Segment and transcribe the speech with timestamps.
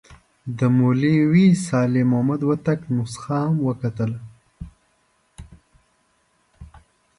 [0.57, 4.19] د مولوي صالح محمد هوتک نسخه هم وکتله.